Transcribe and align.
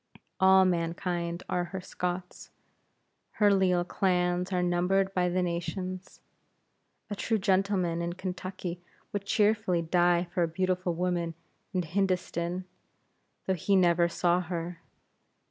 All 0.39 0.65
mankind 0.65 1.43
are 1.47 1.65
her 1.65 1.79
Scots; 1.79 2.49
her 3.33 3.53
leal 3.53 3.83
clans 3.83 4.51
are 4.51 4.63
numbered 4.63 5.13
by 5.13 5.29
the 5.29 5.43
nations. 5.43 6.21
A 7.11 7.15
true 7.15 7.37
gentleman 7.37 8.01
in 8.01 8.13
Kentucky 8.13 8.81
would 9.13 9.25
cheerfully 9.25 9.83
die 9.83 10.23
for 10.33 10.41
a 10.41 10.47
beautiful 10.47 10.95
woman 10.95 11.35
in 11.71 11.83
Hindostan, 11.83 12.65
though 13.45 13.53
he 13.53 13.75
never 13.75 14.09
saw 14.09 14.41
her. 14.41 14.81